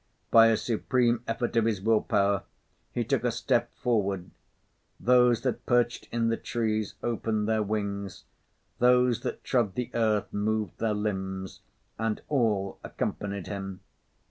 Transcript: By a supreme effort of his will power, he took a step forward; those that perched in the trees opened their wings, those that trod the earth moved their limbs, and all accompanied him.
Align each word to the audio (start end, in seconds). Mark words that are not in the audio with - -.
By 0.31 0.47
a 0.47 0.57
supreme 0.57 1.21
effort 1.27 1.55
of 1.55 1.65
his 1.65 1.79
will 1.79 2.01
power, 2.01 2.41
he 2.91 3.03
took 3.03 3.23
a 3.23 3.31
step 3.31 3.71
forward; 3.75 4.31
those 4.99 5.41
that 5.41 5.67
perched 5.67 6.07
in 6.11 6.29
the 6.29 6.37
trees 6.37 6.95
opened 7.03 7.47
their 7.47 7.61
wings, 7.61 8.23
those 8.79 9.19
that 9.21 9.43
trod 9.43 9.75
the 9.75 9.91
earth 9.93 10.33
moved 10.33 10.79
their 10.79 10.95
limbs, 10.95 11.59
and 11.99 12.19
all 12.29 12.79
accompanied 12.83 13.45
him. 13.45 13.81